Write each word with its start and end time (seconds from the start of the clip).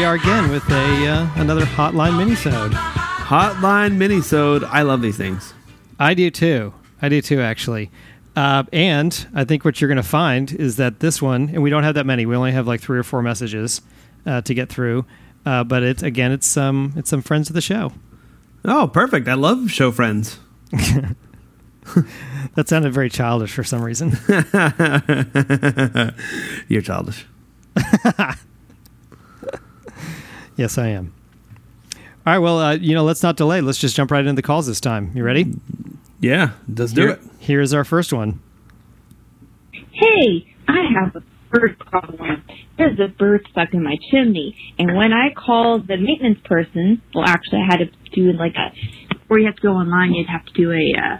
we 0.00 0.06
are 0.06 0.14
again 0.14 0.50
with 0.50 0.66
a 0.70 1.08
uh, 1.08 1.28
another 1.36 1.66
Hotline 1.66 2.12
minisode. 2.12 2.70
Hotline 2.72 3.98
minisode. 3.98 4.64
I 4.64 4.80
love 4.80 5.02
these 5.02 5.18
things. 5.18 5.52
I 5.98 6.14
do 6.14 6.30
too. 6.30 6.72
I 7.02 7.10
do 7.10 7.20
too, 7.20 7.42
actually. 7.42 7.90
Uh, 8.34 8.64
and 8.72 9.26
I 9.34 9.44
think 9.44 9.62
what 9.62 9.78
you're 9.78 9.88
going 9.88 9.96
to 9.96 10.02
find 10.02 10.52
is 10.52 10.76
that 10.76 11.00
this 11.00 11.20
one, 11.20 11.50
and 11.50 11.62
we 11.62 11.68
don't 11.68 11.82
have 11.82 11.96
that 11.96 12.06
many. 12.06 12.24
We 12.24 12.34
only 12.34 12.52
have 12.52 12.66
like 12.66 12.80
three 12.80 12.98
or 12.98 13.02
four 13.02 13.20
messages 13.20 13.82
uh, 14.24 14.40
to 14.40 14.54
get 14.54 14.70
through. 14.70 15.04
Uh, 15.44 15.64
but 15.64 15.82
it's 15.82 16.02
again, 16.02 16.32
it's 16.32 16.46
some 16.46 16.94
it's 16.96 17.10
some 17.10 17.20
friends 17.20 17.50
of 17.50 17.54
the 17.54 17.60
show. 17.60 17.92
Oh, 18.64 18.88
perfect! 18.88 19.28
I 19.28 19.34
love 19.34 19.70
show 19.70 19.92
friends. 19.92 20.38
that 20.70 21.16
sounded 22.68 22.94
very 22.94 23.10
childish 23.10 23.52
for 23.52 23.64
some 23.64 23.82
reason. 23.82 24.16
You're 26.68 26.80
childish. 26.80 27.26
yes, 30.60 30.76
I 30.78 30.88
am. 30.88 31.12
All 32.26 32.34
right. 32.34 32.38
Well, 32.38 32.58
uh, 32.58 32.74
you 32.74 32.94
know, 32.94 33.02
let's 33.02 33.22
not 33.22 33.36
delay. 33.36 33.60
Let's 33.62 33.78
just 33.78 33.96
jump 33.96 34.10
right 34.10 34.20
into 34.24 34.34
the 34.34 34.42
calls 34.46 34.66
this 34.66 34.78
time. 34.80 35.10
You 35.14 35.24
ready? 35.24 35.54
Yeah, 36.20 36.50
let's 36.68 36.92
do 36.92 37.00
Here- 37.00 37.10
it. 37.12 37.20
Here's 37.38 37.72
our 37.72 37.82
first 37.84 38.12
one. 38.12 38.40
Hey, 39.92 40.54
I 40.68 40.84
have 41.00 41.16
a 41.16 41.22
bird 41.50 41.78
problem. 41.78 42.42
There's 42.76 42.98
a 43.00 43.08
bird 43.08 43.46
stuck 43.50 43.72
in 43.72 43.82
my 43.82 43.96
chimney, 44.10 44.54
and 44.78 44.94
when 44.96 45.12
I 45.12 45.32
called 45.34 45.88
the 45.88 45.96
maintenance 45.96 46.38
person, 46.44 47.00
well, 47.14 47.24
actually, 47.26 47.60
I 47.62 47.66
had 47.70 47.78
to 47.78 47.86
do 48.14 48.32
like 48.32 48.54
a, 48.56 48.72
where 49.28 49.40
you 49.40 49.46
have 49.46 49.56
to 49.56 49.62
go 49.62 49.72
online, 49.72 50.12
you'd 50.12 50.28
have 50.28 50.44
to 50.46 50.52
do 50.52 50.70
a 50.72 50.92
uh, 50.98 51.16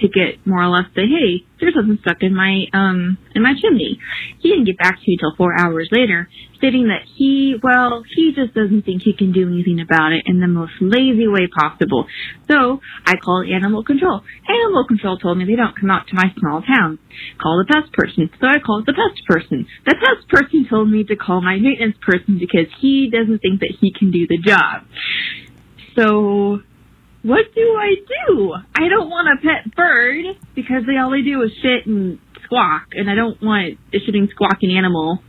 ticket, 0.00 0.44
more 0.46 0.62
or 0.62 0.68
less, 0.68 0.86
say, 0.94 1.06
hey, 1.06 1.44
there's 1.60 1.74
something 1.74 1.98
stuck 2.00 2.22
in 2.22 2.34
my 2.34 2.64
um 2.72 3.18
in 3.34 3.42
my 3.42 3.54
chimney. 3.60 4.00
He 4.38 4.50
didn't 4.50 4.64
get 4.64 4.78
back 4.78 4.96
to 4.96 5.04
me 5.06 5.16
till 5.20 5.34
four 5.36 5.52
hours 5.58 5.88
later, 5.92 6.28
stating 6.56 6.88
that 6.88 7.04
he, 7.04 7.56
well, 7.62 8.02
he 8.16 8.32
just 8.34 8.54
doesn't 8.54 8.82
think 8.82 9.02
he 9.02 9.12
can 9.12 9.32
do 9.32 9.46
anything 9.46 9.80
about 9.80 10.12
it 10.12 10.24
in 10.26 10.40
the 10.40 10.46
most 10.46 10.72
lazy 10.80 11.28
way 11.28 11.46
possible. 11.46 12.06
So 12.50 12.80
I 13.06 13.16
called 13.16 13.48
animal 13.48 13.84
control. 13.84 14.22
Animal 14.48 14.86
control 14.86 15.18
told 15.18 15.38
me 15.38 15.44
they 15.44 15.56
don't 15.56 15.78
come 15.78 15.90
out 15.90 16.06
to 16.08 16.14
my 16.14 16.32
small 16.38 16.62
town. 16.62 16.98
Call 17.40 17.62
the 17.62 17.72
pest 17.72 17.92
person. 17.92 18.30
So 18.40 18.46
I 18.46 18.58
called 18.58 18.86
the 18.86 18.94
pest 18.94 19.20
person. 19.26 19.66
The 19.84 19.94
pest 19.94 20.28
person 20.28 20.66
told 20.68 20.90
me 20.90 21.04
to 21.04 21.16
call 21.16 21.40
my 21.40 21.56
maintenance 21.56 21.96
person 22.00 22.38
because 22.38 22.72
he 22.80 23.10
doesn't 23.10 23.40
think 23.40 23.60
that 23.60 23.76
he 23.80 23.92
can 23.92 24.10
do 24.10 24.26
the 24.26 24.38
job. 24.38 24.84
So 25.96 26.60
what 27.22 27.46
do 27.54 27.76
I 27.78 27.94
do? 27.94 28.54
I 28.74 28.88
don't 28.88 29.10
want 29.10 29.28
a 29.28 29.42
pet 29.42 29.74
bird 29.74 30.24
because 30.54 30.82
they 30.86 30.96
all 30.96 31.10
they 31.10 31.22
do 31.22 31.42
is 31.42 31.50
shit 31.62 31.86
and 31.86 32.18
squawk, 32.44 32.88
and 32.92 33.10
I 33.10 33.14
don't 33.14 33.40
want 33.42 33.78
a 33.92 33.98
shitting 33.98 34.30
squawking 34.30 34.76
animal. 34.76 35.20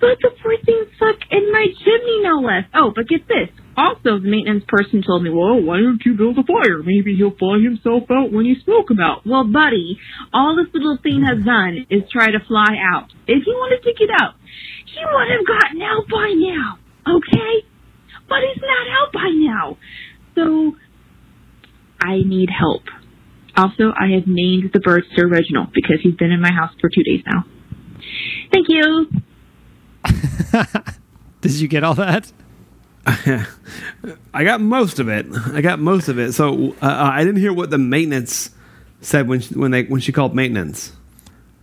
But 0.00 0.20
the 0.20 0.30
poor 0.42 0.56
thing's 0.64 0.92
stuck 0.96 1.16
in 1.30 1.52
my 1.52 1.66
chimney, 1.84 2.20
no 2.22 2.40
less. 2.44 2.68
Oh, 2.74 2.92
but 2.94 3.08
get 3.08 3.26
this. 3.28 3.48
Also, 3.76 4.20
the 4.20 4.28
maintenance 4.28 4.64
person 4.68 5.02
told 5.04 5.22
me, 5.22 5.30
well, 5.30 5.60
why 5.60 5.80
don't 5.80 6.00
you 6.04 6.16
build 6.16 6.36
a 6.38 6.44
fire? 6.44 6.80
Maybe 6.84 7.16
he'll 7.16 7.36
fly 7.36 7.60
himself 7.60 8.04
out 8.10 8.32
when 8.32 8.44
you 8.44 8.56
smoke 8.64 8.90
him 8.90 9.00
out. 9.00 9.24
Well, 9.24 9.44
buddy, 9.44 9.96
all 10.32 10.56
this 10.56 10.72
little 10.72 10.98
thing 11.02 11.24
has 11.24 11.44
done 11.44 11.84
is 11.88 12.08
try 12.12 12.32
to 12.32 12.40
fly 12.48 12.76
out. 12.92 13.12
If 13.28 13.44
he 13.44 13.52
wanted 13.52 13.84
to 13.84 13.92
get 13.92 14.08
out, 14.20 14.36
he 14.88 15.00
would 15.04 15.28
have 15.28 15.44
gotten 15.44 15.80
out 15.84 16.08
by 16.08 16.28
now, 16.32 16.80
okay? 17.04 17.54
But 18.28 18.40
he's 18.48 18.64
not 18.64 18.86
out 18.96 19.12
by 19.12 19.28
now. 19.32 19.76
So, 20.36 20.76
I 22.00 22.18
need 22.24 22.50
help. 22.50 22.82
Also, 23.56 23.92
I 23.98 24.10
have 24.14 24.26
named 24.26 24.70
the 24.72 24.80
bird 24.80 25.04
Sir 25.14 25.26
Reginald 25.26 25.72
because 25.72 25.96
he's 26.02 26.14
been 26.14 26.30
in 26.30 26.40
my 26.40 26.52
house 26.52 26.72
for 26.80 26.90
two 26.90 27.02
days 27.02 27.22
now. 27.26 27.44
Thank 28.52 28.68
you. 28.68 29.10
Did 31.40 31.52
you 31.52 31.68
get 31.68 31.82
all 31.82 31.94
that? 31.94 32.30
I 33.06 34.44
got 34.44 34.60
most 34.60 34.98
of 34.98 35.08
it. 35.08 35.26
I 35.52 35.60
got 35.60 35.78
most 35.78 36.08
of 36.08 36.18
it. 36.18 36.32
So 36.32 36.74
uh, 36.82 37.10
I 37.12 37.24
didn't 37.24 37.40
hear 37.40 37.52
what 37.52 37.70
the 37.70 37.78
maintenance 37.78 38.50
said 39.00 39.28
when 39.28 39.40
she, 39.40 39.54
when 39.54 39.70
they 39.70 39.84
when 39.84 40.00
she 40.00 40.12
called 40.12 40.34
maintenance 40.34 40.92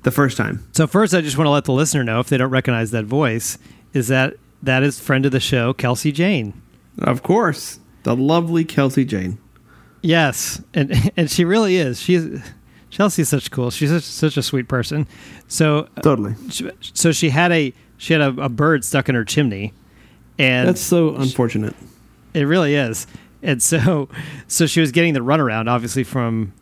the 0.03 0.11
first 0.11 0.37
time. 0.37 0.65
So 0.71 0.87
first, 0.87 1.13
I 1.13 1.21
just 1.21 1.37
want 1.37 1.47
to 1.47 1.51
let 1.51 1.65
the 1.65 1.73
listener 1.73 2.03
know 2.03 2.19
if 2.19 2.29
they 2.29 2.37
don't 2.37 2.49
recognize 2.49 2.91
that 2.91 3.05
voice, 3.05 3.57
is 3.93 4.07
that 4.07 4.35
that 4.61 4.83
is 4.83 4.99
friend 4.99 5.25
of 5.25 5.31
the 5.31 5.39
show, 5.39 5.73
Kelsey 5.73 6.11
Jane. 6.11 6.61
Of 6.99 7.23
course, 7.23 7.79
the 8.03 8.15
lovely 8.15 8.63
Kelsey 8.63 9.03
Jane. 9.03 9.37
Yes, 10.03 10.61
and 10.75 11.11
and 11.17 11.31
she 11.31 11.45
really 11.45 11.77
is. 11.77 11.99
She's 11.99 12.27
Chelsea's 12.91 13.29
such 13.29 13.49
cool. 13.49 13.71
She's 13.71 13.89
such, 13.89 14.03
such 14.03 14.37
a 14.37 14.43
sweet 14.43 14.67
person. 14.67 15.07
So 15.47 15.87
Totally. 16.03 16.35
so 16.81 17.11
she 17.11 17.29
had 17.31 17.51
a 17.51 17.73
she 17.97 18.13
had 18.13 18.21
a, 18.21 18.27
a 18.43 18.49
bird 18.49 18.83
stuck 18.83 19.09
in 19.09 19.15
her 19.15 19.23
chimney, 19.25 19.73
and 20.37 20.67
That's 20.67 20.81
so 20.81 21.15
unfortunate. 21.15 21.75
It 22.33 22.43
really 22.43 22.75
is. 22.75 23.07
And 23.41 23.61
so, 23.61 24.09
so 24.47 24.65
she 24.65 24.79
was 24.81 24.91
getting 24.91 25.13
the 25.13 25.19
runaround, 25.21 25.69
obviously 25.69 26.03
from 26.03 26.53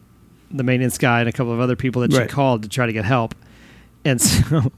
the 0.51 0.63
maintenance 0.63 0.97
guy 0.97 1.19
and 1.21 1.29
a 1.29 1.31
couple 1.31 1.53
of 1.53 1.59
other 1.59 1.75
people 1.75 2.01
that 2.01 2.11
she 2.11 2.17
Right. 2.19 2.29
called 2.29 2.63
to 2.63 2.69
try 2.69 2.85
to 2.85 2.93
get 2.93 3.05
help. 3.05 3.33
And 4.05 4.21
so, 4.21 4.71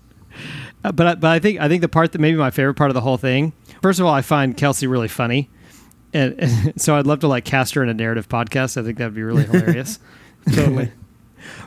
but 0.83 1.01
I- 1.07 1.15
but 1.15 1.25
I 1.31 1.39
think 1.39 1.59
I 1.59 1.67
think 1.67 1.81
the 1.81 1.89
part 1.89 2.11
that 2.13 2.19
maybe 2.21 2.37
my 2.37 2.51
favorite 2.51 2.75
part 2.75 2.89
of 2.89 2.93
the 2.95 3.01
whole 3.01 3.17
thing. 3.17 3.53
First 3.81 3.99
of 3.99 4.05
all, 4.05 4.13
I 4.13 4.21
find 4.21 4.55
Kelsey 4.55 4.87
really 4.87 5.07
funny, 5.09 5.49
and, 6.13 6.39
and 6.39 6.81
so 6.81 6.95
I'd 6.95 7.07
love 7.07 7.19
to 7.19 7.27
like 7.27 7.45
cast 7.45 7.73
her 7.75 7.83
in 7.83 7.89
a 7.89 7.93
narrative 7.93 8.29
podcast. 8.29 8.77
I 8.77 8.83
think 8.83 8.97
that'd 8.97 9.13
be 9.13 9.23
really 9.23 9.43
hilarious. 9.47 9.99
Totally. 10.53 10.91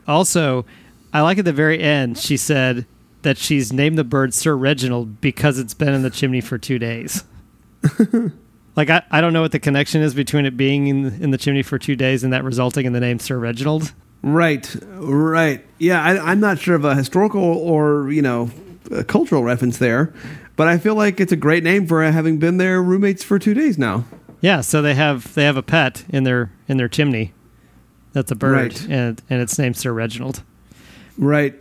Also, 0.08 0.64
I 1.12 1.20
like 1.20 1.36
at 1.36 1.44
the 1.44 1.52
very 1.52 1.78
end 1.78 2.16
she 2.16 2.38
said 2.38 2.86
that 3.22 3.36
she's 3.36 3.74
named 3.74 3.98
the 3.98 4.04
bird 4.04 4.32
Sir 4.32 4.56
Reginald 4.56 5.20
because 5.20 5.58
it's 5.58 5.74
been 5.74 5.92
in 5.92 6.00
the 6.02 6.08
chimney 6.08 6.40
for 6.40 6.56
two 6.56 6.78
days. 6.78 7.24
like 8.74 8.88
I, 8.88 9.02
I 9.10 9.20
don't 9.20 9.34
know 9.34 9.42
what 9.42 9.52
the 9.52 9.58
connection 9.58 10.00
is 10.00 10.14
between 10.14 10.46
it 10.46 10.56
being 10.56 10.86
in 10.86 11.22
in 11.22 11.30
the 11.30 11.36
chimney 11.36 11.62
for 11.62 11.78
two 11.78 11.94
days 11.94 12.24
and 12.24 12.32
that 12.32 12.42
resulting 12.42 12.86
in 12.86 12.94
the 12.94 13.00
name 13.00 13.18
Sir 13.18 13.36
Reginald. 13.38 13.92
Right, 14.22 14.74
right. 14.92 15.64
Yeah, 15.78 16.02
I, 16.02 16.30
I'm 16.30 16.40
not 16.40 16.58
sure 16.58 16.74
of 16.74 16.84
a 16.84 16.94
historical 16.94 17.42
or 17.42 18.10
you 18.10 18.22
know 18.22 18.50
a 18.90 19.04
cultural 19.04 19.42
reference 19.42 19.78
there, 19.78 20.14
but 20.56 20.68
I 20.68 20.78
feel 20.78 20.94
like 20.94 21.20
it's 21.20 21.32
a 21.32 21.36
great 21.36 21.62
name 21.64 21.86
for 21.86 22.02
having 22.02 22.38
been 22.38 22.56
their 22.56 22.82
roommates 22.82 23.22
for 23.22 23.38
two 23.38 23.54
days 23.54 23.76
now. 23.76 24.04
Yeah, 24.46 24.60
so 24.60 24.80
they 24.80 24.94
have 24.94 25.34
they 25.34 25.42
have 25.42 25.56
a 25.56 25.62
pet 25.62 26.04
in 26.08 26.22
their 26.22 26.52
in 26.68 26.76
their 26.76 26.88
chimney. 26.88 27.32
That's 28.12 28.30
a 28.30 28.36
bird, 28.36 28.52
Right. 28.74 28.88
and 28.88 29.20
and 29.28 29.42
it's 29.42 29.58
named 29.58 29.76
Sir 29.76 29.92
Reginald. 29.92 30.44
Right. 31.18 31.54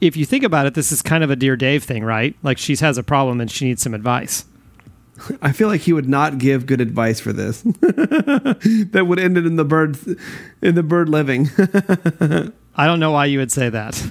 If 0.00 0.16
you 0.16 0.24
think 0.24 0.42
about 0.42 0.64
it, 0.64 0.72
this 0.72 0.90
is 0.92 1.02
kind 1.02 1.22
of 1.22 1.30
a 1.30 1.36
Dear 1.36 1.56
Dave 1.56 1.84
thing, 1.84 2.02
right? 2.04 2.34
Like 2.42 2.56
she 2.56 2.74
has 2.76 2.96
a 2.96 3.02
problem 3.02 3.38
and 3.38 3.50
she 3.50 3.66
needs 3.66 3.82
some 3.82 3.92
advice. 3.92 4.46
I 5.42 5.52
feel 5.52 5.68
like 5.68 5.82
he 5.82 5.92
would 5.92 6.08
not 6.08 6.38
give 6.38 6.64
good 6.64 6.80
advice 6.80 7.20
for 7.20 7.34
this. 7.34 7.60
that 7.82 9.04
would 9.06 9.18
end 9.18 9.36
it 9.36 9.44
in 9.44 9.56
the 9.56 9.64
bird 9.66 9.98
in 10.62 10.74
the 10.74 10.82
bird 10.82 11.10
living. 11.10 11.50
I 12.76 12.86
don't 12.86 12.98
know 12.98 13.12
why 13.12 13.26
you 13.26 13.40
would 13.40 13.52
say 13.52 13.68
that. 13.68 14.10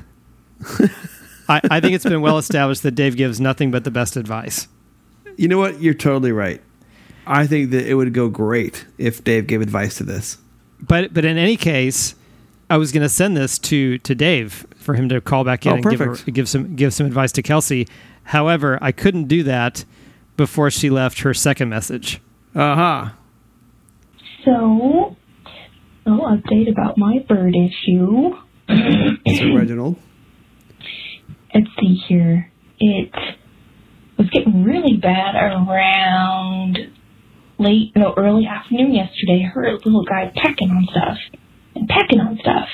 I, 1.49 1.59
I 1.71 1.79
think 1.79 1.95
it's 1.95 2.05
been 2.05 2.21
well 2.21 2.37
established 2.37 2.83
that 2.83 2.91
Dave 2.93 3.17
gives 3.17 3.41
nothing 3.41 3.71
but 3.71 3.83
the 3.83 3.91
best 3.91 4.15
advice. 4.15 4.67
you 5.37 5.47
know 5.47 5.57
what? 5.57 5.81
You're 5.81 5.95
totally 5.95 6.31
right. 6.31 6.61
I 7.27 7.47
think 7.47 7.71
that 7.71 7.87
it 7.87 7.95
would 7.95 8.13
go 8.13 8.29
great 8.29 8.85
if 8.97 9.23
Dave 9.23 9.47
gave 9.47 9.61
advice 9.61 9.97
to 9.97 10.03
this. 10.03 10.37
But 10.81 11.13
but 11.13 11.25
in 11.25 11.37
any 11.37 11.57
case, 11.57 12.15
I 12.69 12.77
was 12.77 12.91
going 12.91 13.03
to 13.03 13.09
send 13.09 13.35
this 13.37 13.57
to 13.59 13.97
to 13.99 14.15
Dave 14.15 14.65
for 14.77 14.93
him 14.93 15.09
to 15.09 15.21
call 15.21 15.43
back 15.43 15.65
in 15.65 15.71
Oh, 15.71 15.75
and 15.75 15.85
give, 15.89 15.99
her, 15.99 16.15
give 16.15 16.49
some 16.49 16.75
give 16.75 16.93
some 16.93 17.05
advice 17.07 17.31
to 17.33 17.41
Kelsey. 17.41 17.87
However, 18.23 18.77
I 18.81 18.91
couldn't 18.91 19.25
do 19.25 19.43
that 19.43 19.85
before 20.37 20.69
she 20.71 20.89
left 20.89 21.19
her 21.21 21.33
second 21.33 21.69
message. 21.69 22.21
Uh-huh. 22.53 23.09
So, 24.43 25.15
a 26.05 26.09
little 26.09 26.25
update 26.25 26.69
about 26.71 26.97
my 26.97 27.19
bird 27.27 27.55
issue. 27.55 28.35
Sir 28.67 29.57
Reginald. 29.57 29.97
Let's 31.53 31.67
see 31.79 31.95
here. 32.07 32.51
It 32.79 33.11
was 34.17 34.29
getting 34.29 34.63
really 34.63 34.97
bad 34.97 35.35
around 35.35 36.77
late, 37.57 37.91
no, 37.95 38.13
early 38.17 38.45
afternoon 38.45 38.93
yesterday. 38.93 39.43
Heard 39.43 39.67
a 39.67 39.77
little 39.77 40.05
guy 40.05 40.31
pecking 40.35 40.69
on 40.69 40.87
stuff 40.91 41.17
and 41.75 41.87
pecking 41.87 42.19
on 42.19 42.37
stuff. 42.41 42.67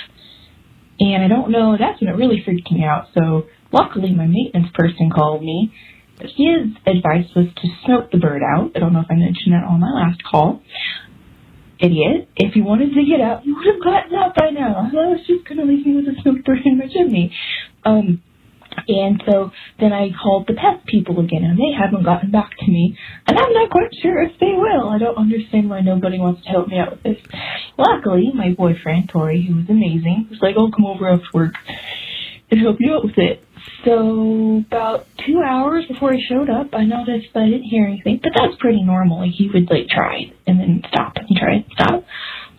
And 1.00 1.24
I 1.24 1.28
don't 1.28 1.51
know, 1.51 1.75
that's 1.80 2.00
when 2.00 2.10
it 2.10 2.18
really 2.18 2.42
freaked 2.45 2.72
me 2.72 2.83
out. 2.83 3.07
So, 3.13 3.48
luckily, 3.72 4.13
my 4.13 4.28
maintenance 4.28 4.68
person 4.74 5.10
called 5.10 5.42
me. 5.42 5.74
His 6.19 6.78
advice 6.86 7.25
was 7.36 7.48
to 7.56 7.68
smoke 7.86 8.12
the 8.12 8.19
bird 8.19 8.44
out. 8.44 8.72
I 8.75 8.80
don't 8.80 8.94
know 8.94 9.00
if 9.00 9.10
I 9.10 9.16
mentioned 9.16 9.54
that 9.54 9.63
on 9.63 9.80
my 9.80 9.89
last 9.89 10.22
call. 10.24 10.62
Idiot. 11.80 12.30
If 12.36 12.54
he 12.54 12.62
wanted 12.62 12.94
to 12.94 13.04
get 13.04 13.19
out, 13.22 13.42
he 13.42 13.51
would 13.51 13.66
have 13.66 13.83
gotten 13.83 14.13
out 14.13 14.36
by 14.36 14.51
now. 14.51 14.92
I 14.94 15.07
was 15.10 15.25
just 15.25 15.48
going 15.48 15.57
to 15.57 15.66
leave 15.66 15.86
me 15.86 15.95
with 15.95 16.06
a 16.06 16.22
smoked 16.22 16.45
bird 16.45 16.60
in 16.63 16.78
my 16.78 16.86
chimney. 16.86 17.33
Um, 17.83 18.22
and 18.88 19.21
so 19.29 19.51
then 19.79 19.94
I 19.94 20.09
called 20.12 20.47
the 20.47 20.53
pest 20.53 20.85
people 20.85 21.19
again, 21.19 21.44
and 21.44 21.57
they 21.57 21.71
haven't 21.77 22.03
gotten 22.03 22.31
back 22.31 22.51
to 22.57 22.68
me. 22.68 22.97
And 23.27 23.38
I'm 23.38 23.53
not 23.53 23.69
quite 23.69 23.91
sure 24.01 24.21
if 24.21 24.39
they 24.39 24.53
will. 24.53 24.89
I 24.89 24.97
don't 24.97 25.18
understand 25.18 25.69
why 25.69 25.81
nobody 25.81 26.19
wants 26.19 26.44
to 26.44 26.50
help 26.50 26.68
me 26.68 26.79
out 26.79 26.91
with 26.91 27.03
this. 27.03 27.18
Luckily, 27.77 28.31
my 28.33 28.53
boyfriend, 28.57 29.09
Tori, 29.09 29.45
who 29.45 29.56
was 29.56 29.69
amazing, 29.69 30.27
was 30.29 30.39
like, 30.41 30.56
I'll 30.57 30.71
come 30.71 30.85
over 30.85 31.09
after 31.09 31.27
work 31.33 31.53
and 32.50 32.59
help 32.59 32.77
you 32.79 32.94
out 32.94 33.03
with 33.03 33.18
it. 33.18 33.44
so 33.85 34.63
about 34.68 35.07
two 35.25 35.41
hours 35.45 35.85
before 35.88 36.13
he 36.13 36.23
showed 36.27 36.50
up, 36.50 36.73
I 36.73 36.83
noticed 36.83 37.27
that 37.33 37.44
I 37.44 37.45
didn't 37.50 37.69
hear 37.69 37.85
anything, 37.85 38.19
but 38.21 38.31
that's 38.35 38.56
pretty 38.59 38.83
normal. 38.83 39.19
Like 39.19 39.31
he 39.31 39.50
would 39.53 39.69
like 39.69 39.88
try 39.88 40.31
and 40.47 40.59
then 40.59 40.81
stop 40.89 41.13
and 41.15 41.38
try 41.38 41.53
and 41.56 41.65
stop. 41.73 42.03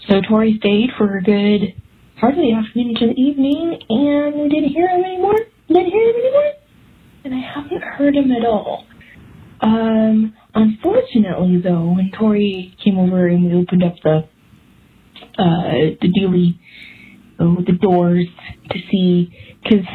So 0.08 0.20
Tori 0.28 0.56
stayed 0.58 0.90
for 0.96 1.16
a 1.16 1.22
good 1.22 1.74
part 2.18 2.34
of 2.34 2.38
the 2.38 2.52
afternoon 2.52 2.94
into 2.94 3.06
the 3.14 3.20
evening, 3.20 3.78
and 3.88 4.42
we 4.42 4.48
didn't 4.48 4.70
hear 4.70 4.88
him 4.88 5.04
anymore. 5.04 5.38
Hear 5.68 5.80
him 5.80 6.16
anymore, 6.16 6.52
and 7.24 7.34
I 7.34 7.40
haven't 7.54 7.82
heard 7.82 8.14
him 8.14 8.30
at 8.32 8.44
all. 8.44 8.84
Um, 9.60 10.34
unfortunately, 10.54 11.60
though, 11.62 11.92
when 11.94 12.10
Tori 12.18 12.76
came 12.82 12.98
over 12.98 13.26
and 13.28 13.46
we 13.46 13.54
opened 13.54 13.84
up 13.84 13.94
the 14.02 14.28
uh 15.38 15.96
the 16.00 16.08
dually 16.08 16.58
uh, 17.38 17.62
the 17.64 17.78
doors 17.80 18.26
to 18.70 18.78
see, 18.90 19.30
because 19.62 19.86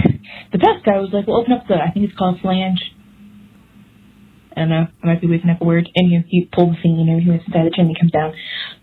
the 0.52 0.58
best 0.58 0.86
guy 0.86 0.98
was 1.00 1.10
like, 1.12 1.28
"Well, 1.28 1.38
open 1.38 1.54
up 1.54 1.68
the 1.68 1.76
I 1.76 1.92
think 1.92 2.10
it's 2.10 2.18
called 2.18 2.40
flange." 2.42 2.80
I 4.58 4.62
don't 4.62 4.70
know. 4.70 4.88
I 5.04 5.06
might 5.06 5.22
be 5.22 5.28
waking 5.28 5.52
up 5.52 5.62
a 5.62 5.66
word. 5.66 5.88
And 5.96 6.10
he, 6.10 6.24
he 6.30 6.50
pulled 6.52 6.72
the 6.72 6.82
thing 6.82 6.98
and 7.00 7.08
everything 7.10 7.34
was 7.34 7.42
inside 7.46 7.68
the 7.68 7.76
chimney 7.76 7.94
comes 7.94 8.12
down, 8.12 8.34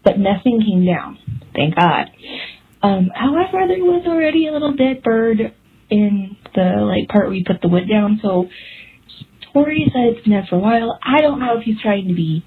but 0.04 0.20
nothing 0.20 0.62
came 0.62 0.86
down. 0.86 1.18
Thank 1.52 1.74
God. 1.74 2.10
Um, 2.80 3.10
however, 3.12 3.66
there 3.66 3.82
was 3.82 4.04
already 4.06 4.46
a 4.46 4.52
little 4.52 4.74
dead 4.74 5.02
bird 5.02 5.52
in 5.90 6.36
the 6.54 6.84
like 6.86 7.08
part 7.08 7.26
where 7.26 7.34
you 7.34 7.44
put 7.46 7.60
the 7.62 7.68
wood 7.68 7.88
down, 7.88 8.20
so 8.22 8.48
Tori 9.52 9.84
said 9.92 10.14
it's 10.14 10.24
been 10.24 10.32
dead 10.32 10.48
for 10.48 10.56
a 10.56 10.58
while. 10.58 10.98
I 11.02 11.20
don't 11.20 11.40
know 11.40 11.58
if 11.58 11.64
he's 11.64 11.80
trying 11.80 12.08
to 12.08 12.14
be 12.14 12.44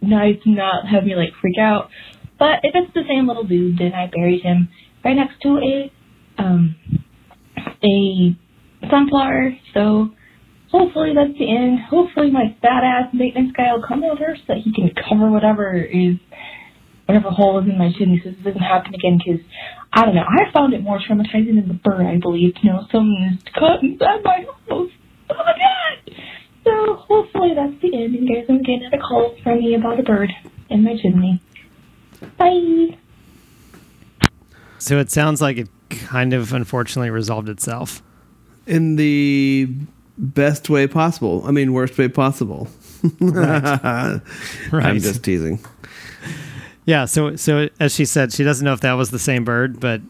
nice 0.00 0.36
and 0.44 0.56
not 0.56 0.86
have 0.86 1.04
me 1.04 1.14
like 1.16 1.30
freak 1.40 1.58
out, 1.58 1.90
but 2.38 2.60
if 2.62 2.74
it's 2.74 2.94
the 2.94 3.02
same 3.08 3.26
little 3.26 3.44
dude, 3.44 3.78
then 3.78 3.92
I 3.92 4.06
buried 4.06 4.42
him 4.42 4.68
right 5.04 5.16
next 5.16 5.40
to 5.42 5.58
a 5.58 5.92
um 6.38 6.74
a 7.82 8.36
sunflower. 8.90 9.56
So 9.74 10.10
hopefully 10.70 11.12
that's 11.14 11.38
the 11.38 11.50
end. 11.50 11.80
Hopefully 11.88 12.30
my 12.30 12.56
badass 12.62 13.12
maintenance 13.12 13.52
guy 13.56 13.72
will 13.72 13.84
come 13.86 14.04
over 14.04 14.36
so 14.36 14.42
that 14.48 14.58
he 14.58 14.72
can 14.72 14.90
cover 15.08 15.30
whatever 15.30 15.74
is 15.74 16.16
whatever 17.10 17.30
hole 17.30 17.58
is 17.58 17.66
in 17.68 17.76
my 17.76 17.90
chimney 17.98 18.20
so 18.22 18.30
this 18.30 18.38
doesn't 18.38 18.62
happen 18.62 18.94
again. 18.94 19.18
Because 19.18 19.40
I 19.92 20.04
don't 20.04 20.14
know, 20.14 20.22
I 20.22 20.50
found 20.52 20.74
it 20.74 20.82
more 20.82 21.00
traumatizing 21.00 21.58
than 21.58 21.66
the 21.66 21.74
bird. 21.74 22.06
I 22.06 22.18
believe 22.18 22.54
you 22.62 22.70
know 22.70 22.86
someone 22.92 23.34
is 23.34 23.42
caught 23.52 23.82
inside 23.82 24.22
my 24.22 24.46
house. 24.68 24.90
Oh 25.30 25.34
my 25.34 25.54
god! 25.58 26.14
So 26.62 26.94
hopefully 26.94 27.50
that's 27.56 27.74
the 27.82 27.96
end. 27.96 28.14
And 28.14 28.28
guys 28.28 28.46
don't 28.46 28.64
get 28.64 28.82
another 28.82 29.02
call 29.02 29.34
from 29.42 29.58
me 29.58 29.74
about 29.74 29.98
a 29.98 30.04
bird 30.04 30.30
in 30.68 30.84
my 30.84 30.96
chimney. 31.02 31.42
Bye. 32.38 32.96
So 34.78 34.98
it 34.98 35.10
sounds 35.10 35.42
like 35.42 35.58
it 35.58 35.68
kind 35.90 36.32
of 36.32 36.52
unfortunately 36.52 37.10
resolved 37.10 37.48
itself. 37.48 38.02
In 38.66 38.96
the 38.96 39.68
best 40.16 40.70
way 40.70 40.86
possible. 40.86 41.42
I 41.44 41.50
mean, 41.50 41.72
worst 41.72 41.98
way 41.98 42.08
possible. 42.08 42.68
Right. 43.20 44.20
I'm 44.72 45.00
just 45.00 45.24
teasing. 45.24 45.58
Yeah, 46.86 47.04
so 47.04 47.36
so 47.36 47.68
as 47.78 47.94
she 47.94 48.04
said, 48.04 48.32
she 48.32 48.44
doesn't 48.44 48.64
know 48.64 48.72
if 48.72 48.80
that 48.80 48.92
was 48.92 49.10
the 49.10 49.18
same 49.18 49.44
bird, 49.44 49.80
but 49.80 50.00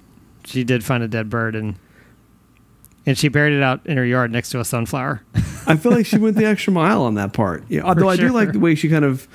she 0.45 0.65
did 0.65 0.85
find 0.85 1.03
a 1.03 1.09
dead 1.09 1.29
bird 1.29 1.55
and 1.55 1.77
and 3.07 3.17
she 3.17 3.29
buried 3.29 3.55
it 3.55 3.63
out 3.63 3.85
in 3.87 3.97
her 3.97 4.05
yard 4.05 4.31
next 4.31 4.51
to 4.51 4.61
a 4.61 4.65
sunflower. 4.65 5.23
I 5.67 5.77
feel 5.77 5.93
like 5.93 6.07
she 6.07 6.19
went 6.19 6.37
the 6.37 6.45
extra 6.47 6.73
mile 6.73 7.03
on 7.03 7.15
that 7.15 7.33
part. 7.33 7.65
Yeah, 7.69 7.83
although 7.83 8.09
I 8.09 8.17
do 8.17 8.31
like 8.31 8.53
the 8.53 8.59
way 8.59 8.75
she 8.75 8.89
kind 8.89 9.05
of 9.05 9.29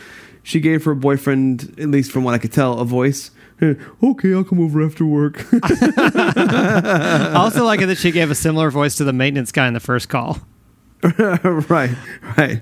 she 0.43 0.59
gave 0.59 0.85
her 0.85 0.93
boyfriend, 0.93 1.75
at 1.79 1.89
least 1.89 2.11
from 2.11 2.23
what 2.23 2.33
I 2.33 2.37
could 2.37 2.53
tell, 2.53 2.79
a 2.79 2.85
voice. 2.85 3.31
Hey, 3.59 3.77
okay, 4.03 4.33
I'll 4.33 4.43
come 4.43 4.59
over 4.59 4.85
after 4.85 5.05
work. 5.05 5.43
I 5.63 7.33
also 7.35 7.65
like 7.65 7.81
it 7.81 7.87
that 7.87 7.97
she 7.97 8.11
gave 8.11 8.29
a 8.29 8.35
similar 8.35 8.69
voice 8.69 8.95
to 8.97 9.03
the 9.03 9.13
maintenance 9.13 9.51
guy 9.51 9.67
in 9.67 9.73
the 9.73 9.79
first 9.79 10.09
call. 10.09 10.39
right, 11.17 11.95
right. 12.37 12.61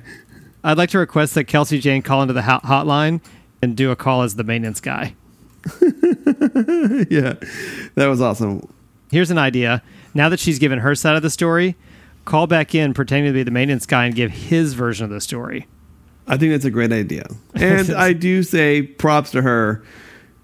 I'd 0.63 0.77
like 0.77 0.91
to 0.91 0.99
request 0.99 1.35
that 1.35 1.45
Kelsey 1.45 1.79
Jane 1.79 2.03
call 2.03 2.21
into 2.21 2.33
the 2.33 2.41
hotline 2.41 3.21
and 3.63 3.77
do 3.77 3.89
a 3.91 3.95
call 3.95 4.21
as 4.21 4.35
the 4.35 4.43
maintenance 4.43 4.79
guy. 4.81 5.15
Yeah, 7.09 7.35
that 7.95 8.07
was 8.07 8.21
awesome. 8.21 8.67
Here's 9.11 9.31
an 9.31 9.37
idea. 9.37 9.81
Now 10.13 10.29
that 10.29 10.39
she's 10.39 10.59
given 10.59 10.79
her 10.79 10.95
side 10.95 11.15
of 11.15 11.21
the 11.21 11.29
story, 11.29 11.75
call 12.25 12.47
back 12.47 12.75
in 12.75 12.93
pretending 12.93 13.31
to 13.31 13.33
be 13.33 13.43
the 13.43 13.51
maintenance 13.51 13.85
guy 13.85 14.05
and 14.05 14.15
give 14.15 14.31
his 14.31 14.73
version 14.73 15.05
of 15.05 15.09
the 15.11 15.21
story. 15.21 15.67
I 16.27 16.37
think 16.37 16.51
that's 16.51 16.65
a 16.65 16.71
great 16.71 16.91
idea. 16.91 17.25
And 17.55 17.91
I 17.95 18.13
do 18.13 18.43
say 18.43 18.81
props 18.83 19.31
to 19.31 19.41
her 19.41 19.83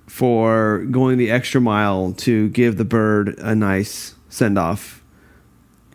for 0.07 0.85
going 0.91 1.17
the 1.17 1.31
extra 1.31 1.61
mile 1.61 2.13
to 2.13 2.49
give 2.49 2.77
the 2.77 2.85
bird 2.85 3.37
a 3.39 3.55
nice 3.55 4.15
send 4.29 4.57
off 4.57 5.03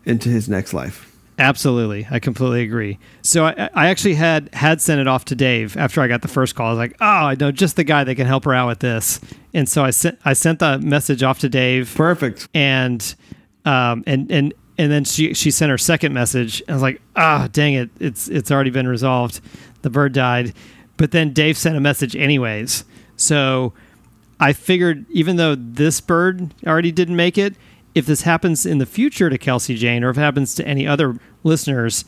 into 0.05 0.29
his 0.29 0.47
next 0.47 0.73
life. 0.73 1.14
Absolutely, 1.37 2.07
I 2.09 2.19
completely 2.19 2.63
agree. 2.63 2.97
So 3.21 3.45
I, 3.45 3.69
I 3.73 3.87
actually 3.87 4.13
had 4.13 4.49
had 4.53 4.79
sent 4.79 5.01
it 5.01 5.07
off 5.07 5.25
to 5.25 5.35
Dave 5.35 5.75
after 5.75 5.99
I 5.99 6.07
got 6.07 6.21
the 6.21 6.29
first 6.29 6.55
call. 6.55 6.67
I 6.67 6.69
was 6.69 6.77
like, 6.77 6.95
"Oh, 7.01 7.05
I 7.05 7.35
know 7.37 7.51
just 7.51 7.75
the 7.75 7.83
guy 7.83 8.05
that 8.05 8.15
can 8.15 8.25
help 8.25 8.45
her 8.45 8.53
out 8.53 8.67
with 8.67 8.79
this," 8.79 9.19
and 9.53 9.67
so 9.67 9.83
I 9.83 9.89
sent 9.89 10.17
I 10.23 10.31
sent 10.31 10.59
the 10.59 10.79
message 10.79 11.23
off 11.23 11.39
to 11.39 11.49
Dave, 11.49 11.93
Perfect. 11.93 12.47
and 12.53 13.13
um 13.65 14.03
and 14.07 14.31
and 14.31 14.53
and 14.77 14.89
then 14.91 15.03
she 15.03 15.33
she 15.33 15.51
sent 15.51 15.69
her 15.71 15.77
second 15.77 16.13
message. 16.13 16.63
I 16.69 16.73
was 16.73 16.81
like, 16.81 17.01
"Ah, 17.17 17.49
dang 17.51 17.73
it, 17.73 17.89
it's 17.99 18.29
it's 18.29 18.49
already 18.49 18.69
been 18.69 18.87
resolved. 18.87 19.41
The 19.81 19.89
bird 19.89 20.13
died," 20.13 20.53
but 20.95 21.11
then 21.11 21.33
Dave 21.33 21.57
sent 21.57 21.75
a 21.75 21.81
message 21.81 22.15
anyways. 22.15 22.85
So 23.17 23.73
I 24.39 24.53
figured 24.53 25.05
even 25.09 25.35
though 25.35 25.55
this 25.55 25.99
bird 25.99 26.53
already 26.65 26.93
didn't 26.93 27.17
make 27.17 27.37
it, 27.37 27.55
if 27.95 28.05
this 28.05 28.21
happens 28.21 28.65
in 28.65 28.77
the 28.77 28.85
future 28.85 29.29
to 29.29 29.37
Kelsey 29.37 29.75
Jane 29.75 30.03
or 30.03 30.09
if 30.11 30.17
it 30.17 30.21
happens 30.21 30.53
to 30.55 30.67
any 30.67 30.85
other 30.85 31.15
listeners, 31.43 32.05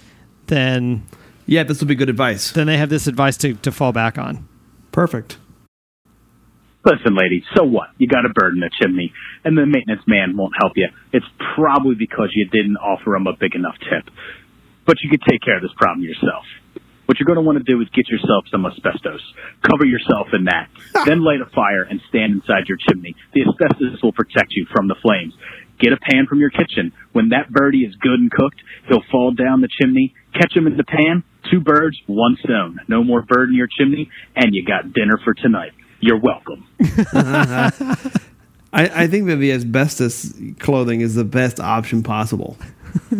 then 0.47 1.03
Yeah, 1.45 1.63
this 1.63 1.79
would 1.79 1.87
be 1.87 1.95
good 1.95 2.09
advice. 2.09 2.51
then 2.51 2.67
they 2.67 2.77
have 2.77 2.89
this 2.89 3.07
advice 3.07 3.37
to, 3.37 3.53
to 3.55 3.71
fall 3.71 3.91
back 3.93 4.17
on. 4.17 4.47
Perfect. 4.91 5.37
Listen, 6.85 7.15
lady, 7.15 7.43
so 7.55 7.63
what? 7.65 7.89
You 7.97 8.07
got 8.07 8.25
a 8.25 8.29
bird 8.29 8.53
in 8.53 8.61
the 8.61 8.69
chimney, 8.81 9.11
and 9.43 9.57
the 9.57 9.65
maintenance 9.65 10.03
man 10.07 10.37
won't 10.37 10.53
help 10.61 10.73
you. 10.77 10.87
It's 11.11 11.25
probably 11.55 11.95
because 11.95 12.31
you 12.33 12.45
didn't 12.47 12.77
offer 12.77 13.13
him 13.15 13.27
a 13.27 13.35
big 13.35 13.55
enough 13.55 13.75
tip. 13.79 14.07
But 14.85 14.95
you 15.03 15.09
could 15.09 15.21
take 15.27 15.41
care 15.41 15.57
of 15.57 15.61
this 15.61 15.73
problem 15.75 16.05
yourself. 16.05 16.45
What 17.05 17.19
you're 17.19 17.27
going 17.27 17.39
to 17.39 17.43
want 17.43 17.57
to 17.57 17.63
do 17.63 17.81
is 17.81 17.89
get 17.91 18.07
yourself 18.07 18.45
some 18.51 18.65
asbestos. 18.65 19.19
Cover 19.63 19.85
yourself 19.85 20.27
in 20.31 20.45
that. 20.45 20.69
then 21.05 21.23
light 21.23 21.41
a 21.41 21.49
fire 21.51 21.83
and 21.83 21.99
stand 22.07 22.33
inside 22.33 22.67
your 22.67 22.77
chimney. 22.87 23.15
The 23.33 23.43
asbestos 23.43 24.01
will 24.01 24.13
protect 24.13 24.51
you 24.55 24.65
from 24.73 24.87
the 24.87 24.95
flames. 25.01 25.33
Get 25.79 25.93
a 25.93 25.97
pan 25.97 26.25
from 26.27 26.39
your 26.39 26.49
kitchen. 26.49 26.91
When 27.13 27.29
that 27.29 27.49
birdie 27.51 27.83
is 27.83 27.95
good 27.95 28.19
and 28.19 28.31
cooked, 28.31 28.61
he'll 28.87 29.03
fall 29.11 29.31
down 29.31 29.61
the 29.61 29.69
chimney. 29.79 30.15
Catch 30.33 30.55
him 30.55 30.67
in 30.67 30.77
the 30.77 30.83
pan. 30.83 31.23
Two 31.51 31.59
birds, 31.59 31.97
one 32.07 32.37
stone. 32.43 32.79
No 32.87 33.03
more 33.03 33.21
bird 33.21 33.49
in 33.49 33.55
your 33.55 33.67
chimney, 33.67 34.09
and 34.35 34.53
you 34.53 34.65
got 34.65 34.93
dinner 34.93 35.19
for 35.23 35.33
tonight. 35.33 35.71
You're 35.99 36.19
welcome. 36.19 36.67
I, 38.73 39.03
I 39.03 39.07
think 39.07 39.27
that 39.27 39.37
the 39.37 39.51
asbestos 39.51 40.33
clothing 40.59 41.01
is 41.01 41.15
the 41.15 41.23
best 41.23 41.59
option 41.59 42.03
possible. 42.03 42.57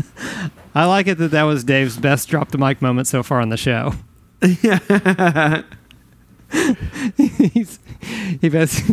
I 0.76 0.86
like 0.86 1.08
it 1.08 1.18
that 1.20 1.32
that 1.32 1.44
was 1.44 1.64
Dave's 1.64 1.98
best 1.98 2.28
drop 2.30 2.52
the 2.52 2.58
mic 2.58 2.82
moment 2.82 3.08
so 3.08 3.24
far 3.24 3.40
on 3.40 3.50
the 3.50 3.58
show. 3.58 3.94
He's, 7.18 7.80
he, 8.40 8.50
bas- 8.50 8.92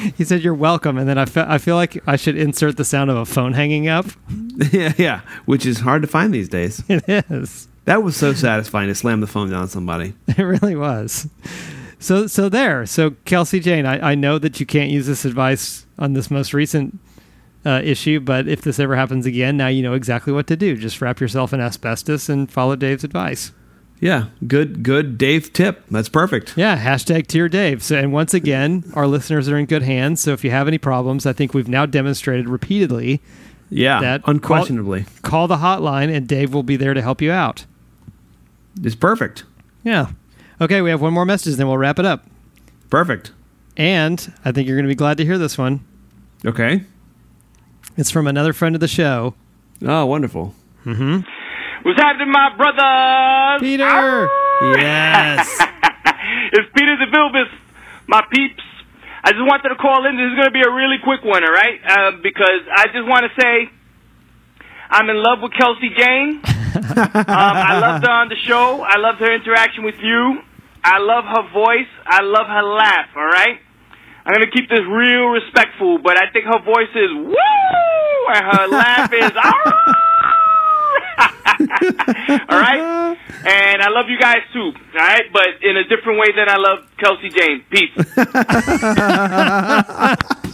he 0.16 0.24
said, 0.24 0.42
You're 0.42 0.54
welcome. 0.54 0.98
And 0.98 1.08
then 1.08 1.18
I, 1.18 1.24
fe- 1.24 1.46
I 1.46 1.58
feel 1.58 1.76
like 1.76 2.02
I 2.06 2.16
should 2.16 2.36
insert 2.36 2.76
the 2.76 2.84
sound 2.84 3.10
of 3.10 3.16
a 3.16 3.26
phone 3.26 3.52
hanging 3.52 3.88
up. 3.88 4.06
yeah, 4.72 4.92
yeah, 4.96 5.20
which 5.46 5.66
is 5.66 5.80
hard 5.80 6.02
to 6.02 6.08
find 6.08 6.32
these 6.32 6.48
days. 6.48 6.82
It 6.90 7.24
is. 7.30 7.68
That 7.86 8.02
was 8.02 8.16
so 8.16 8.34
satisfying 8.34 8.88
to 8.88 8.94
slam 8.94 9.20
the 9.20 9.26
phone 9.26 9.50
down 9.50 9.62
on 9.62 9.68
somebody. 9.68 10.14
It 10.28 10.42
really 10.42 10.76
was. 10.76 11.28
So 11.98 12.26
so 12.26 12.48
there. 12.48 12.86
So 12.86 13.12
Kelsey 13.24 13.58
Jane, 13.58 13.86
I, 13.86 14.12
I 14.12 14.14
know 14.14 14.38
that 14.38 14.60
you 14.60 14.66
can't 14.66 14.90
use 14.90 15.06
this 15.06 15.24
advice 15.24 15.86
on 15.98 16.12
this 16.12 16.30
most 16.30 16.54
recent 16.54 16.98
uh, 17.64 17.80
issue, 17.82 18.20
but 18.20 18.48
if 18.48 18.62
this 18.62 18.78
ever 18.78 18.96
happens 18.96 19.26
again, 19.26 19.56
now 19.56 19.68
you 19.68 19.82
know 19.82 19.94
exactly 19.94 20.32
what 20.32 20.46
to 20.48 20.56
do. 20.56 20.76
Just 20.76 21.00
wrap 21.00 21.20
yourself 21.20 21.52
in 21.52 21.60
asbestos 21.60 22.28
and 22.28 22.50
follow 22.50 22.76
Dave's 22.76 23.04
advice. 23.04 23.52
Yeah, 24.00 24.26
good, 24.46 24.82
good 24.82 25.18
Dave 25.18 25.52
tip. 25.52 25.84
That's 25.90 26.08
perfect. 26.08 26.56
Yeah, 26.56 26.78
hashtag 26.82 27.26
Dear 27.26 27.48
Dave. 27.50 27.82
So, 27.82 27.96
and 27.98 28.12
once 28.12 28.32
again, 28.32 28.90
our 28.94 29.06
listeners 29.06 29.46
are 29.48 29.58
in 29.58 29.66
good 29.66 29.82
hands. 29.82 30.20
So 30.22 30.32
if 30.32 30.42
you 30.42 30.50
have 30.50 30.66
any 30.66 30.78
problems, 30.78 31.26
I 31.26 31.34
think 31.34 31.52
we've 31.52 31.68
now 31.68 31.84
demonstrated 31.86 32.48
repeatedly. 32.48 33.20
Yeah, 33.68 34.00
That- 34.00 34.22
unquestionably, 34.26 35.04
Call 35.22 35.46
the 35.48 35.58
hotline, 35.58 36.12
and 36.14 36.26
Dave 36.26 36.52
will 36.54 36.62
be 36.62 36.76
there 36.76 36.94
to 36.94 37.02
help 37.02 37.20
you 37.22 37.30
out. 37.30 37.66
it's 38.82 38.94
perfect. 38.94 39.44
Yeah. 39.84 40.08
Okay, 40.60 40.80
we 40.80 40.90
have 40.90 41.00
one 41.02 41.12
more 41.12 41.24
message, 41.26 41.56
then 41.56 41.66
we'll 41.68 41.78
wrap 41.78 41.98
it 41.98 42.04
up. 42.04 42.26
Perfect. 42.88 43.30
And 43.76 44.32
I 44.44 44.50
think 44.52 44.66
you're 44.66 44.76
going 44.76 44.84
to 44.86 44.88
be 44.88 44.94
glad 44.96 45.16
to 45.18 45.24
hear 45.24 45.38
this 45.38 45.56
one. 45.56 45.80
Okay. 46.44 46.82
It's 47.96 48.10
from 48.10 48.26
another 48.26 48.52
friend 48.52 48.74
of 48.74 48.80
the 48.80 48.88
show, 48.88 49.34
Oh, 49.82 50.04
wonderful. 50.06 50.54
Mm-hmm. 50.84 51.20
What's 51.82 51.98
happening, 51.98 52.30
my 52.30 52.54
brothers? 52.56 53.64
Peter. 53.64 54.28
Yes. 54.76 55.48
it's 56.52 56.68
Peter 56.76 56.96
DeVilbiss, 57.00 57.48
my 58.06 58.20
peeps. 58.30 58.62
I 59.24 59.32
just 59.32 59.44
wanted 59.48 59.70
to 59.70 59.76
call 59.76 60.04
in. 60.04 60.16
This 60.16 60.28
is 60.28 60.36
going 60.36 60.48
to 60.48 60.52
be 60.52 60.60
a 60.60 60.70
really 60.70 61.00
quick 61.02 61.24
one, 61.24 61.42
all 61.42 61.52
right? 61.52 61.80
Uh, 61.80 62.10
because 62.22 62.68
I 62.68 62.84
just 62.92 63.08
want 63.08 63.24
to 63.24 63.32
say 63.40 63.72
I'm 64.90 65.08
in 65.08 65.22
love 65.22 65.40
with 65.40 65.52
Kelsey 65.56 65.88
Jane. 65.96 66.40
um, 66.44 67.16
I 67.24 67.80
loved 67.80 68.04
her 68.04 68.12
on 68.12 68.28
the 68.28 68.36
show. 68.44 68.84
I 68.84 68.98
loved 68.98 69.20
her 69.20 69.32
interaction 69.32 69.84
with 69.84 69.96
you. 70.02 70.36
I 70.84 70.98
love 70.98 71.24
her 71.24 71.48
voice. 71.52 71.88
I 72.04 72.20
love 72.20 72.46
her 72.46 72.62
laugh. 72.62 73.08
All 73.16 73.24
right. 73.24 73.56
I'm 74.26 74.34
gonna 74.34 74.52
keep 74.52 74.68
this 74.68 74.84
real 74.84 75.32
respectful, 75.32 75.98
but 76.04 76.20
I 76.20 76.30
think 76.30 76.44
her 76.44 76.60
voice 76.60 76.92
is 76.94 77.10
woo, 77.24 78.20
and 78.36 78.44
her 78.52 78.68
laugh 78.68 79.12
is 79.12 79.32
all 82.48 82.60
right. 82.60 83.16
And 83.46 83.82
I 83.82 83.88
love 83.90 84.08
you 84.08 84.18
guys 84.18 84.38
too. 84.52 84.72
All 84.72 84.74
right, 84.94 85.24
but 85.32 85.46
in 85.62 85.76
a 85.76 85.84
different 85.84 86.18
way 86.18 86.32
than 86.34 86.48
I 86.48 86.56
love 86.56 86.86
Kelsey 86.98 87.28
Jane. 87.30 87.62
Peace. 87.70 87.94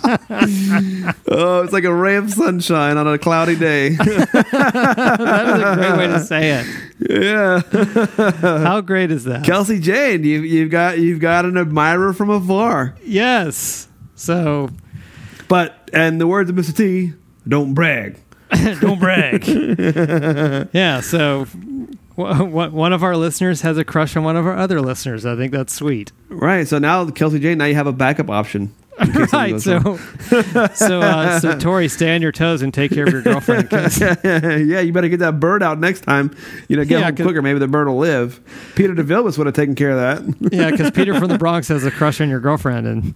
Oh, 1.29 1.63
it's 1.65 1.73
like 1.73 1.83
a 1.85 1.93
ray 1.93 2.15
of 2.17 2.31
sunshine 2.33 2.97
on 2.97 3.09
a 3.09 3.19
cloudy 3.19 3.57
day. 3.57 3.89
that 3.91 5.53
is 5.57 5.63
a 5.63 5.75
great 5.75 5.97
way 5.99 6.07
to 6.07 6.21
say 6.21 6.61
it. 6.61 6.67
yeah. 7.11 7.61
How 8.63 8.81
great 8.81 9.11
is 9.11 9.25
that? 9.25 9.45
Kelsey 9.45 9.81
Jane, 9.81 10.23
you, 10.23 10.43
you've 10.43 10.71
got 10.71 10.99
you've 10.99 11.19
got 11.21 11.45
an 11.45 11.59
admirer 11.59 12.13
from 12.13 12.31
afar. 12.31 12.95
yes. 13.05 13.89
So 14.15 14.71
But 15.49 15.91
and 15.93 16.21
the 16.21 16.27
words 16.29 16.49
of 16.51 16.55
Mr. 16.57 16.75
T, 16.77 17.13
don't 17.49 17.75
brag. 17.75 18.21
don't 18.81 18.99
brag. 18.99 19.47
yeah. 20.73 21.01
So 21.01 21.47
w- 22.17 22.35
w- 22.39 22.71
one 22.71 22.93
of 22.93 23.03
our 23.03 23.17
listeners 23.17 23.63
has 23.63 23.79
a 23.79 23.85
crush 23.85 24.17
on 24.17 24.25
one 24.25 24.37
of 24.37 24.47
our 24.47 24.57
other 24.57 24.81
listeners. 24.81 25.27
I 25.27 25.37
think 25.37 25.53
that's 25.53 25.73
sweet. 25.75 26.13
Right. 26.29 26.67
So 26.67 26.79
now 26.79 27.09
Kelsey 27.11 27.39
Jane, 27.39 27.59
now 27.59 27.65
you 27.67 27.75
have 27.75 27.87
a 27.87 27.93
backup 27.93 28.31
option. 28.31 28.75
In 28.99 29.13
case 29.13 29.31
something 29.31 29.39
right. 29.39 29.61
So, 29.61 29.97
so, 30.75 31.01
uh, 31.01 31.41
so 31.41 31.59
Tori, 31.59 31.89
stay 31.89 32.15
on 32.15 32.23
your 32.23 32.33
toes 32.33 32.63
and 32.63 32.73
take 32.73 32.91
care 32.93 33.05
of 33.05 33.13
your 33.13 33.23
girlfriend. 33.23 33.69
yeah, 34.25 34.81
you 34.81 34.93
better 34.93 35.09
get 35.09 35.19
that 35.21 35.39
bird 35.41 35.63
out 35.63 35.79
next 35.79 36.01
time. 36.01 36.35
You 36.69 36.77
know, 36.77 36.85
get 36.85 37.01
Yeah, 37.01 37.11
quicker. 37.11 37.43
Maybe 37.43 37.59
the 37.59 37.69
bird 37.69 37.89
will 37.89 37.99
live. 37.99 38.41
Peter 38.75 38.95
DeVilbiss 38.95 39.37
would 39.39 39.47
have 39.47 39.55
taken 39.57 39.75
care 39.75 39.91
of 39.91 39.97
that. 39.99 40.53
yeah, 40.53 40.71
because 40.71 40.91
Peter 40.91 41.19
from 41.19 41.29
the 41.29 41.39
Bronx 41.39 41.69
has 41.69 41.85
a 41.85 41.91
crush 41.91 42.21
on 42.21 42.29
your 42.29 42.41
girlfriend, 42.41 42.87
and 42.87 43.15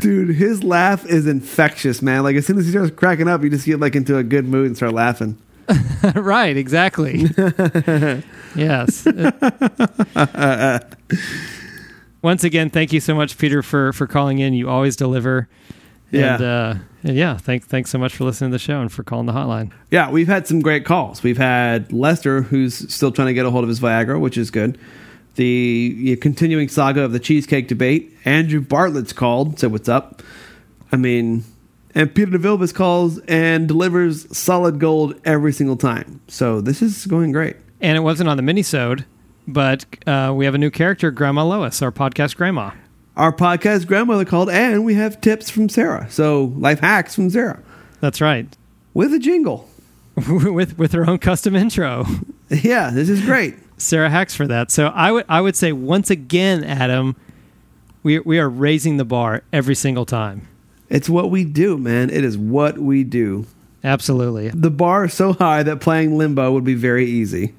Dude, 0.00 0.34
his 0.36 0.62
laugh 0.62 1.04
is 1.06 1.26
infectious, 1.26 2.02
man. 2.02 2.22
Like 2.22 2.36
as 2.36 2.46
soon 2.46 2.58
as 2.58 2.66
he 2.66 2.72
starts 2.72 2.90
cracking 2.94 3.28
up, 3.28 3.42
you 3.42 3.50
just 3.50 3.66
get 3.66 3.80
like 3.80 3.94
into 3.96 4.16
a 4.18 4.22
good 4.22 4.44
mood 4.46 4.66
and 4.66 4.76
start 4.76 4.92
laughing. 4.92 5.38
right, 6.14 6.56
exactly. 6.56 7.26
yes. 8.54 9.06
Once 12.22 12.44
again, 12.44 12.70
thank 12.70 12.92
you 12.92 13.00
so 13.00 13.14
much, 13.14 13.36
Peter, 13.36 13.62
for 13.62 13.92
for 13.92 14.06
calling 14.06 14.38
in. 14.38 14.54
You 14.54 14.70
always 14.70 14.96
deliver. 14.96 15.48
Yeah. 16.10 16.34
And, 16.34 16.44
uh, 16.44 16.74
and 17.04 17.16
yeah, 17.16 17.38
thank, 17.38 17.64
thanks 17.64 17.90
so 17.90 17.98
much 17.98 18.14
for 18.14 18.24
listening 18.24 18.50
to 18.50 18.54
the 18.56 18.58
show 18.58 18.80
and 18.80 18.92
for 18.92 19.02
calling 19.02 19.26
the 19.26 19.32
hotline. 19.32 19.72
Yeah, 19.90 20.10
we've 20.10 20.28
had 20.28 20.46
some 20.46 20.60
great 20.60 20.84
calls. 20.84 21.22
We've 21.22 21.38
had 21.38 21.90
Lester, 21.90 22.42
who's 22.42 22.92
still 22.94 23.10
trying 23.10 23.28
to 23.28 23.34
get 23.34 23.46
a 23.46 23.50
hold 23.50 23.64
of 23.64 23.68
his 23.68 23.80
Viagra, 23.80 24.20
which 24.20 24.36
is 24.36 24.50
good. 24.50 24.78
The 25.36 26.16
continuing 26.20 26.68
saga 26.68 27.02
of 27.02 27.12
the 27.12 27.18
cheesecake 27.18 27.66
debate. 27.66 28.14
Andrew 28.26 28.60
Bartlett's 28.60 29.14
called, 29.14 29.58
said 29.58 29.72
what's 29.72 29.88
up. 29.88 30.22
I 30.92 30.96
mean, 30.96 31.44
and 31.94 32.14
Peter 32.14 32.30
DeVilbiss 32.32 32.74
calls 32.74 33.18
and 33.20 33.66
delivers 33.66 34.36
solid 34.36 34.78
gold 34.78 35.18
every 35.24 35.54
single 35.54 35.76
time. 35.76 36.20
So 36.28 36.60
this 36.60 36.82
is 36.82 37.06
going 37.06 37.32
great. 37.32 37.56
And 37.80 37.96
it 37.96 38.00
wasn't 38.00 38.28
on 38.28 38.36
the 38.36 38.42
minisode, 38.42 39.06
but 39.46 39.84
uh, 40.06 40.32
we 40.34 40.44
have 40.44 40.54
a 40.54 40.58
new 40.58 40.70
character, 40.70 41.10
Grandma 41.10 41.44
Lois, 41.44 41.82
our 41.82 41.92
podcast 41.92 42.36
grandma. 42.36 42.72
Our 43.16 43.32
podcast 43.32 43.86
grandmother 43.86 44.24
called, 44.24 44.48
and 44.48 44.84
we 44.84 44.94
have 44.94 45.20
tips 45.20 45.50
from 45.50 45.68
Sarah. 45.68 46.06
So 46.10 46.52
life 46.56 46.80
hacks 46.80 47.14
from 47.14 47.28
Sarah 47.30 47.62
That's 48.00 48.20
right. 48.20 48.46
with 48.94 49.12
a 49.12 49.18
jingle. 49.18 49.68
with 50.28 50.78
with 50.78 50.92
her 50.92 51.08
own 51.08 51.18
custom 51.18 51.54
intro. 51.56 52.04
Yeah, 52.50 52.90
this 52.90 53.08
is 53.08 53.22
great. 53.22 53.54
Sarah 53.78 54.10
hacks 54.10 54.34
for 54.34 54.46
that. 54.46 54.70
So 54.70 54.88
I 54.88 55.10
would 55.10 55.24
I 55.26 55.40
would 55.40 55.56
say 55.56 55.72
once 55.72 56.10
again, 56.10 56.62
Adam, 56.64 57.16
we 58.02 58.18
we 58.18 58.38
are 58.38 58.48
raising 58.50 58.98
the 58.98 59.06
bar 59.06 59.42
every 59.54 59.74
single 59.74 60.04
time. 60.04 60.46
It's 60.90 61.08
what 61.08 61.30
we 61.30 61.44
do, 61.44 61.78
man. 61.78 62.10
It 62.10 62.24
is 62.24 62.36
what 62.36 62.76
we 62.76 63.04
do. 63.04 63.46
Absolutely. 63.82 64.50
The 64.50 64.70
bar 64.70 65.06
is 65.06 65.14
so 65.14 65.32
high 65.32 65.62
that 65.62 65.80
playing 65.80 66.18
limbo 66.18 66.52
would 66.52 66.64
be 66.64 66.74
very 66.74 67.06
easy. 67.06 67.54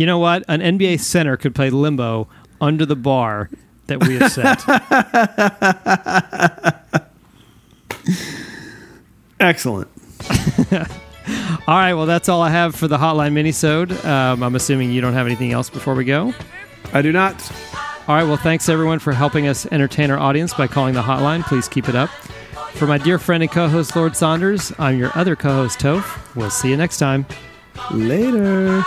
You 0.00 0.06
know 0.06 0.18
what? 0.18 0.44
An 0.48 0.60
NBA 0.60 0.98
center 1.00 1.36
could 1.36 1.54
play 1.54 1.68
limbo 1.68 2.26
under 2.58 2.86
the 2.86 2.96
bar 2.96 3.50
that 3.84 4.02
we 4.02 4.16
have 4.16 4.32
set. 4.32 4.64
Excellent. 9.40 9.88
all 11.68 11.76
right. 11.76 11.92
Well, 11.92 12.06
that's 12.06 12.30
all 12.30 12.40
I 12.40 12.48
have 12.48 12.74
for 12.74 12.88
the 12.88 12.96
Hotline 12.96 13.34
Minisode. 13.34 14.02
Um, 14.06 14.42
I'm 14.42 14.54
assuming 14.54 14.90
you 14.90 15.02
don't 15.02 15.12
have 15.12 15.26
anything 15.26 15.52
else 15.52 15.68
before 15.68 15.94
we 15.94 16.06
go. 16.06 16.32
I 16.94 17.02
do 17.02 17.12
not. 17.12 17.34
All 18.08 18.14
right. 18.14 18.24
Well, 18.24 18.38
thanks 18.38 18.70
everyone 18.70 19.00
for 19.00 19.12
helping 19.12 19.48
us 19.48 19.66
entertain 19.66 20.10
our 20.10 20.18
audience 20.18 20.54
by 20.54 20.66
calling 20.66 20.94
the 20.94 21.02
hotline. 21.02 21.42
Please 21.42 21.68
keep 21.68 21.90
it 21.90 21.94
up. 21.94 22.08
For 22.72 22.86
my 22.86 22.96
dear 22.96 23.18
friend 23.18 23.42
and 23.42 23.52
co-host 23.52 23.94
Lord 23.94 24.16
Saunders, 24.16 24.72
I'm 24.78 24.98
your 24.98 25.10
other 25.14 25.36
co-host 25.36 25.78
Toph. 25.78 26.34
We'll 26.34 26.48
see 26.48 26.70
you 26.70 26.78
next 26.78 26.96
time. 26.96 27.26
Later. 27.90 28.82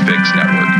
Podfix 0.00 0.34
Network. 0.34 0.79